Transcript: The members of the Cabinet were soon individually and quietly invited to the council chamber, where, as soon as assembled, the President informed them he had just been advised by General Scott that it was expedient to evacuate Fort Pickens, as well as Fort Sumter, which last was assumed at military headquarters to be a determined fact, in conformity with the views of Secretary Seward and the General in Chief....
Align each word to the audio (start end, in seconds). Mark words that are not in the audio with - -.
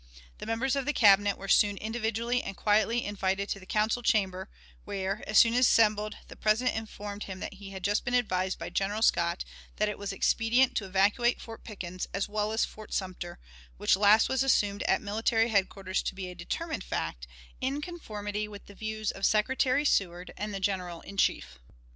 The 0.39 0.47
members 0.47 0.75
of 0.75 0.85
the 0.87 0.93
Cabinet 0.93 1.37
were 1.37 1.47
soon 1.47 1.77
individually 1.77 2.41
and 2.41 2.57
quietly 2.57 3.05
invited 3.05 3.47
to 3.49 3.59
the 3.59 3.67
council 3.67 4.01
chamber, 4.01 4.49
where, 4.83 5.23
as 5.29 5.37
soon 5.37 5.53
as 5.53 5.67
assembled, 5.67 6.17
the 6.27 6.35
President 6.35 6.75
informed 6.75 7.21
them 7.27 7.47
he 7.51 7.69
had 7.69 7.83
just 7.83 8.03
been 8.03 8.15
advised 8.15 8.57
by 8.57 8.71
General 8.71 9.03
Scott 9.03 9.45
that 9.75 9.87
it 9.89 9.99
was 9.99 10.11
expedient 10.11 10.75
to 10.75 10.85
evacuate 10.87 11.39
Fort 11.39 11.63
Pickens, 11.63 12.07
as 12.15 12.27
well 12.27 12.51
as 12.51 12.65
Fort 12.65 12.95
Sumter, 12.95 13.37
which 13.77 13.95
last 13.95 14.27
was 14.27 14.41
assumed 14.41 14.81
at 14.87 15.03
military 15.03 15.49
headquarters 15.49 16.01
to 16.01 16.15
be 16.15 16.29
a 16.31 16.33
determined 16.33 16.83
fact, 16.83 17.27
in 17.61 17.79
conformity 17.79 18.47
with 18.47 18.65
the 18.65 18.73
views 18.73 19.11
of 19.11 19.23
Secretary 19.23 19.85
Seward 19.85 20.33
and 20.35 20.51
the 20.51 20.59
General 20.59 21.01
in 21.01 21.15
Chief.... 21.17 21.59